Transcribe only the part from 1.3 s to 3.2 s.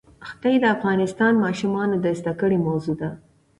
ماشومانو د زده کړې موضوع ده.